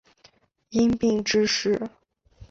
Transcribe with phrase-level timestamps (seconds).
[0.71, 1.87] 因病致仕。